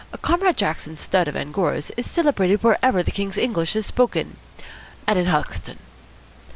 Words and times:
Comrade 0.23 0.57
Jackson's 0.57 0.99
stud 0.99 1.27
of 1.27 1.35
Angoras 1.35 1.91
is 1.95 2.09
celebrated 2.09 2.63
wherever 2.63 3.03
the 3.03 3.11
King's 3.11 3.37
English 3.37 3.75
is 3.75 3.85
spoken, 3.85 4.37
and 5.05 5.19
in 5.19 5.27
Hoxton." 5.27 5.77